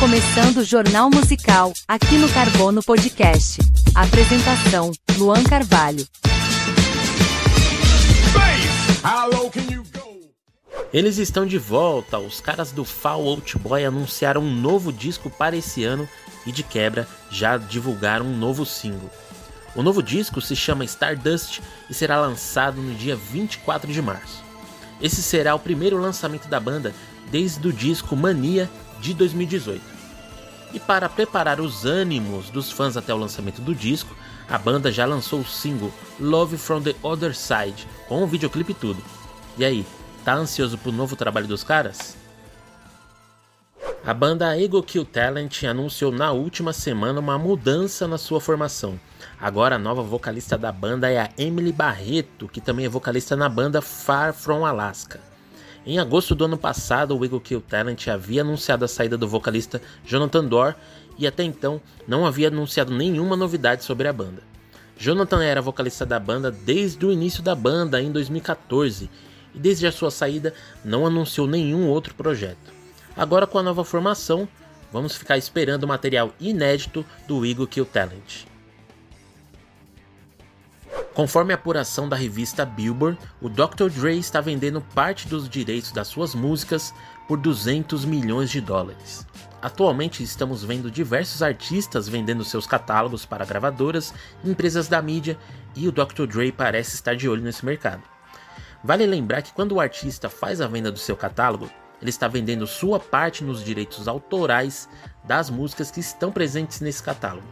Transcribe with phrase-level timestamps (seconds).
[0.00, 3.58] começando o Jornal Musical, aqui no Carbono Podcast.
[3.96, 6.06] Apresentação: Luan Carvalho.
[10.92, 12.16] Eles estão de volta.
[12.16, 16.08] Os caras do Fall Out Boy anunciaram um novo disco para esse ano
[16.46, 19.10] e, de quebra, já divulgaram um novo single.
[19.74, 24.44] O novo disco se chama Stardust e será lançado no dia 24 de março.
[25.00, 26.94] Esse será o primeiro lançamento da banda
[27.30, 28.70] desde o disco Mania
[29.00, 29.80] de 2018.
[30.72, 34.14] E para preparar os ânimos dos fãs até o lançamento do disco,
[34.48, 39.02] a banda já lançou o single Love from the Other Side, com o videoclipe tudo.
[39.56, 39.86] E aí,
[40.24, 42.16] tá ansioso pro novo trabalho dos caras?
[44.04, 48.98] A banda Ego Kill Talent anunciou na última semana uma mudança na sua formação.
[49.40, 53.48] Agora a nova vocalista da banda é a Emily Barreto, que também é vocalista na
[53.48, 55.20] banda Far From Alaska.
[55.88, 59.80] Em agosto do ano passado, o Eagle Kill Talent havia anunciado a saída do vocalista
[60.04, 60.74] Jonathan Dorr
[61.16, 64.42] e até então não havia anunciado nenhuma novidade sobre a banda.
[64.98, 69.08] Jonathan era vocalista da banda desde o início da banda em 2014
[69.54, 70.52] e desde a sua saída
[70.84, 72.70] não anunciou nenhum outro projeto.
[73.16, 74.46] Agora com a nova formação,
[74.92, 78.44] vamos ficar esperando o material inédito do Eagle Kill Talent.
[81.18, 83.90] Conforme a apuração da revista Billboard, o Dr.
[83.90, 86.94] Dre está vendendo parte dos direitos das suas músicas
[87.26, 89.26] por 200 milhões de dólares.
[89.60, 95.36] Atualmente estamos vendo diversos artistas vendendo seus catálogos para gravadoras empresas da mídia
[95.74, 96.24] e o Dr.
[96.28, 98.04] Dre parece estar de olho nesse mercado.
[98.84, 101.68] Vale lembrar que quando o artista faz a venda do seu catálogo,
[102.00, 104.88] ele está vendendo sua parte nos direitos autorais
[105.24, 107.48] das músicas que estão presentes nesse catálogo.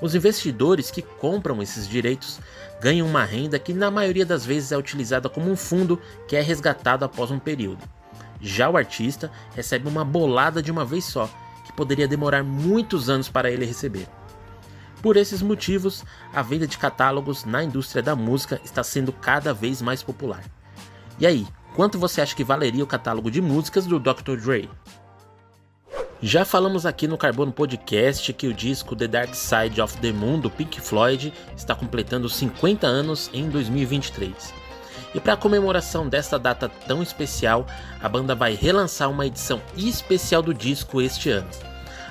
[0.00, 2.38] Os investidores que compram esses direitos
[2.80, 6.40] ganham uma renda que na maioria das vezes é utilizada como um fundo que é
[6.42, 7.82] resgatado após um período.
[8.40, 11.30] Já o artista recebe uma bolada de uma vez só,
[11.64, 14.06] que poderia demorar muitos anos para ele receber.
[15.00, 19.80] Por esses motivos, a venda de catálogos na indústria da música está sendo cada vez
[19.80, 20.42] mais popular.
[21.18, 24.36] E aí, quanto você acha que valeria o catálogo de músicas do Dr.
[24.36, 24.68] Dre?
[26.26, 30.40] Já falamos aqui no Carbono Podcast que o disco The Dark Side of the Moon
[30.40, 34.52] do Pink Floyd está completando 50 anos em 2023.
[35.14, 37.64] E para comemoração desta data tão especial,
[38.02, 41.48] a banda vai relançar uma edição especial do disco este ano.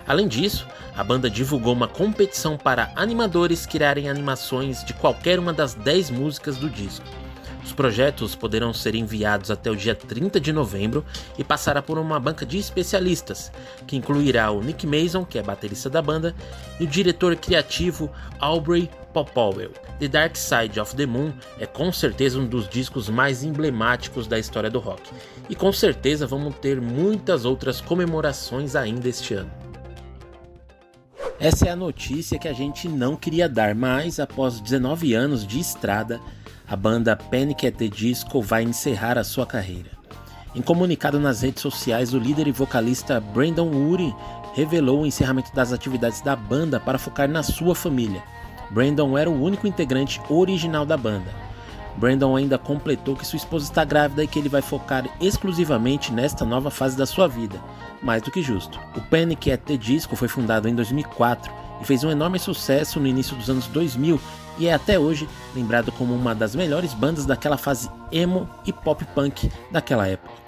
[0.07, 0.65] Além disso,
[0.95, 6.55] a banda divulgou uma competição para animadores criarem animações de qualquer uma das 10 músicas
[6.55, 7.05] do disco.
[7.65, 11.03] Os projetos poderão ser enviados até o dia 30 de novembro
[11.35, 13.51] e passará por uma banca de especialistas,
[13.87, 16.35] que incluirá o Nick Mason, que é baterista da banda,
[16.79, 19.71] e o diretor criativo Aubrey Popowell.
[19.99, 24.37] The Dark Side of the Moon é com certeza um dos discos mais emblemáticos da
[24.37, 25.01] história do rock,
[25.49, 29.51] e com certeza vamos ter muitas outras comemorações ainda este ano.
[31.39, 35.59] Essa é a notícia que a gente não queria dar, mas após 19 anos de
[35.59, 36.21] estrada,
[36.67, 37.67] a banda Panic!
[37.67, 39.91] at the Disco vai encerrar a sua carreira.
[40.55, 44.15] Em comunicado nas redes sociais, o líder e vocalista Brandon Urie
[44.53, 48.23] revelou o encerramento das atividades da banda para focar na sua família.
[48.71, 51.29] Brandon era o único integrante original da banda.
[51.97, 56.43] Brandon ainda completou que sua esposa está grávida e que ele vai focar exclusivamente nesta
[56.45, 57.59] nova fase da sua vida.
[58.01, 58.79] Mais do que justo.
[58.95, 59.51] O Panic!
[59.51, 63.49] at the Disco foi fundado em 2004 e fez um enorme sucesso no início dos
[63.49, 64.19] anos 2000
[64.57, 69.03] e é até hoje lembrado como uma das melhores bandas daquela fase emo e pop
[69.13, 70.45] punk daquela época.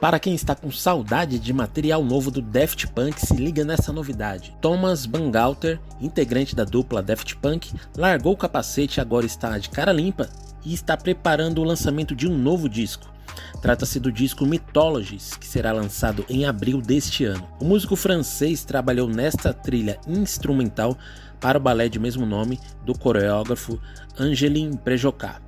[0.00, 4.54] Para quem está com saudade de material novo do Daft Punk, se liga nessa novidade.
[4.60, 9.92] Thomas Bangalter, integrante da dupla Daft Punk, largou o capacete e agora está de cara
[9.92, 10.28] limpa
[10.64, 13.15] e está preparando o lançamento de um novo disco.
[13.60, 17.46] Trata-se do disco Mythologies, que será lançado em abril deste ano.
[17.60, 20.96] O músico francês trabalhou nesta trilha instrumental
[21.40, 23.80] para o balé de mesmo nome do coreógrafo
[24.18, 25.42] Angelin Prejocat.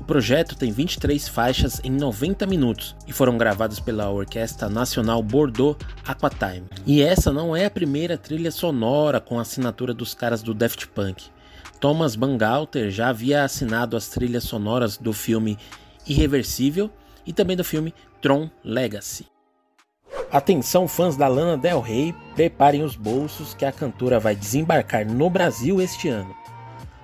[0.00, 5.78] O projeto tem 23 faixas em 90 minutos e foram gravadas pela Orquestra Nacional Bordeaux
[6.04, 6.64] Aquatime.
[6.84, 10.88] E essa não é a primeira trilha sonora com a assinatura dos caras do Daft
[10.88, 11.26] Punk.
[11.78, 15.56] Thomas Bangalter já havia assinado as trilhas sonoras do filme
[16.04, 16.90] Irreversível
[17.26, 19.26] e também do filme Tron Legacy.
[20.30, 25.28] Atenção fãs da Lana Del Rey, preparem os bolsos que a cantora vai desembarcar no
[25.28, 26.34] Brasil este ano.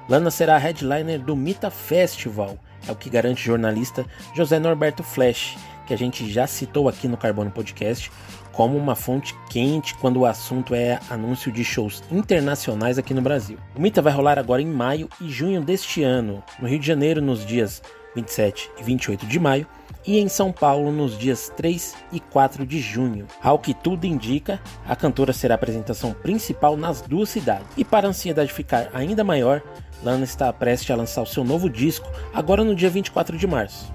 [0.08, 5.02] Lana será a headliner do Mita Festival, é o que garante o jornalista José Norberto
[5.02, 8.10] Flash, que a gente já citou aqui no Carbono Podcast
[8.52, 13.58] como uma fonte quente quando o assunto é anúncio de shows internacionais aqui no Brasil.
[13.76, 17.22] O Mita vai rolar agora em maio e junho deste ano, no Rio de Janeiro
[17.22, 17.80] nos dias
[18.16, 19.66] 27 e 28 de maio
[20.06, 23.26] e em São Paulo nos dias 3 e 4 de junho.
[23.42, 27.66] Ao que tudo indica, a cantora será a apresentação principal nas duas cidades.
[27.76, 29.62] E para a ansiedade ficar ainda maior,
[30.02, 33.92] Lana está prestes a lançar o seu novo disco agora no dia 24 de março.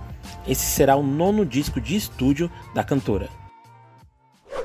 [0.48, 3.30] Esse será o nono disco de estúdio da cantora.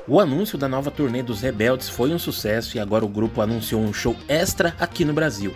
[0.07, 3.81] O anúncio da nova turnê dos Rebeldes foi um sucesso e agora o grupo anunciou
[3.81, 5.53] um show extra aqui no Brasil.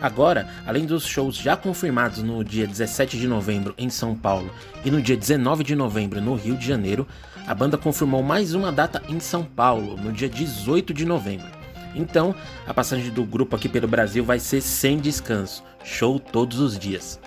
[0.00, 4.50] Agora, além dos shows já confirmados no dia 17 de novembro em São Paulo
[4.84, 7.06] e no dia 19 de novembro no Rio de Janeiro,
[7.46, 11.46] a banda confirmou mais uma data em São Paulo, no dia 18 de novembro.
[11.94, 12.34] Então,
[12.66, 17.18] a passagem do grupo aqui pelo Brasil vai ser sem descanso, show todos os dias.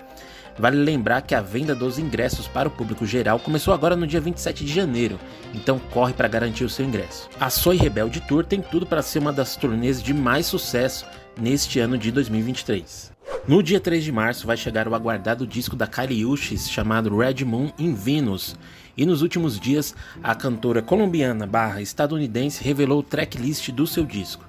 [0.58, 4.20] Vale lembrar que a venda dos ingressos para o público geral começou agora no dia
[4.20, 5.18] 27 de janeiro,
[5.54, 7.28] então corre para garantir o seu ingresso.
[7.40, 11.06] A Soy Rebelde Tour tem tudo para ser uma das turnês de mais sucesso
[11.40, 13.12] neste ano de 2023.
[13.48, 17.44] No dia 3 de março vai chegar o aguardado disco da Kylie Uchis chamado Red
[17.44, 18.54] Moon in Venus,
[18.96, 24.44] e nos últimos dias a cantora colombiana barra estadunidense revelou o tracklist do seu disco.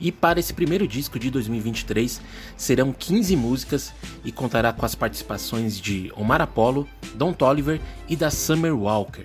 [0.00, 2.20] E para esse primeiro disco de 2023
[2.56, 3.92] serão 15 músicas
[4.24, 9.24] e contará com as participações de Omar Apollo, Don Toliver e da Summer Walker.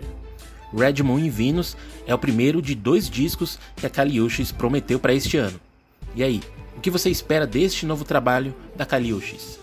[0.76, 1.78] Red Moon in Venus
[2.08, 5.60] é o primeiro de dois discos que a Kaliushis prometeu para este ano.
[6.16, 6.42] E aí,
[6.76, 9.60] o que você espera deste novo trabalho da Kaliushis?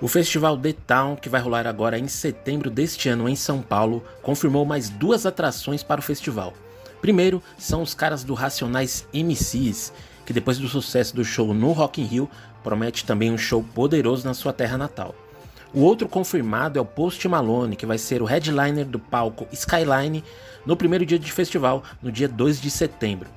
[0.00, 4.04] O festival The Town, que vai rolar agora em setembro deste ano em São Paulo,
[4.22, 6.54] confirmou mais duas atrações para o festival.
[7.00, 9.92] Primeiro são os caras do Racionais MCs,
[10.26, 12.30] que depois do sucesso do show no Rock in Rio,
[12.62, 15.14] promete também um show poderoso na sua terra natal.
[15.72, 20.24] O outro confirmado é o Post Malone, que vai ser o headliner do palco Skyline
[20.64, 23.28] no primeiro dia de festival, no dia 2 de setembro.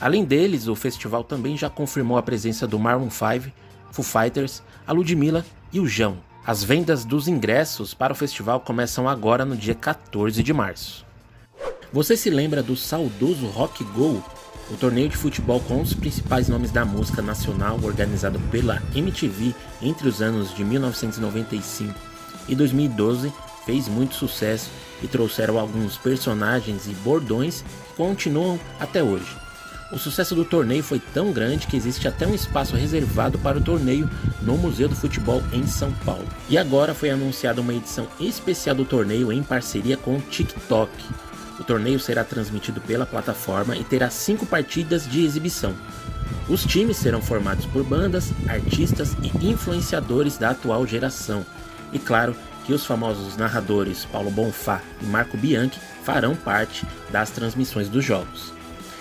[0.00, 3.52] Além deles, o festival também já confirmou a presença do Maroon 5,
[3.92, 6.18] Foo Fighters, a Ludmilla e o João.
[6.44, 11.09] As vendas dos ingressos para o festival começam agora no dia 14 de março.
[11.92, 14.22] Você se lembra do saudoso Rock Go,
[14.70, 19.52] o torneio de futebol com os principais nomes da música nacional organizado pela MTV
[19.82, 21.92] entre os anos de 1995
[22.48, 23.32] e 2012,
[23.66, 24.70] fez muito sucesso
[25.02, 29.36] e trouxeram alguns personagens e bordões que continuam até hoje.
[29.90, 33.60] O sucesso do torneio foi tão grande que existe até um espaço reservado para o
[33.60, 34.08] torneio
[34.40, 36.28] no Museu do Futebol em São Paulo.
[36.48, 40.92] E agora foi anunciada uma edição especial do torneio em parceria com o TikTok.
[41.60, 45.74] O torneio será transmitido pela plataforma e terá cinco partidas de exibição.
[46.48, 51.44] Os times serão formados por bandas, artistas e influenciadores da atual geração.
[51.92, 52.34] E claro
[52.64, 58.54] que os famosos narradores Paulo Bonfá e Marco Bianchi farão parte das transmissões dos jogos.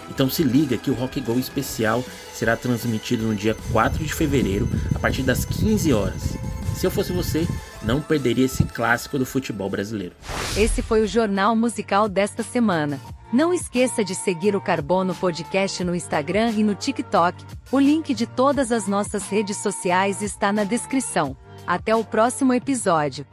[0.10, 2.04] Então se liga que o Rock Go especial
[2.34, 6.38] será transmitido no dia 4 de fevereiro a partir das 15 horas.
[6.76, 7.48] Se eu fosse você,
[7.82, 10.16] não perderia esse clássico do futebol brasileiro.
[10.58, 13.00] Esse foi o Jornal Musical desta semana.
[13.32, 17.46] Não esqueça de seguir o Carbono Podcast no Instagram e no TikTok.
[17.72, 21.38] O link de todas as nossas redes sociais está na descrição.
[21.68, 23.26] Até o próximo episódio.